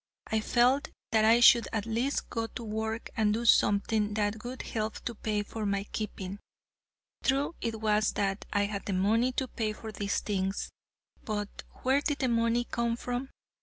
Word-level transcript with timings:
I 0.25 0.39
felt 0.39 0.87
that 1.11 1.25
I 1.25 1.41
should 1.41 1.67
at 1.71 1.85
least 1.85 2.27
go 2.31 2.47
to 2.47 2.63
work 2.63 3.11
and 3.15 3.31
do 3.35 3.45
something 3.45 4.15
that 4.15 4.43
would 4.43 4.63
help 4.63 4.99
to 5.05 5.13
pay 5.13 5.43
for 5.43 5.63
my 5.63 5.83
keeping. 5.91 6.39
True 7.23 7.53
it 7.61 7.81
was 7.81 8.13
that 8.13 8.45
I 8.51 8.63
had 8.65 8.87
the 8.87 8.93
money 8.93 9.31
to 9.33 9.47
pay 9.47 9.73
for 9.73 9.91
these 9.91 10.21
things, 10.21 10.71
but 11.23 11.49
where 11.83 12.01
did 12.01 12.17
the 12.17 12.29
money 12.29 12.63
come 12.63 12.95
from? 12.97 13.29